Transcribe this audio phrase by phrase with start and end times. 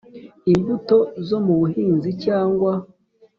[0.53, 0.97] imbuto
[1.27, 2.73] zo mu buhinzi cyangwa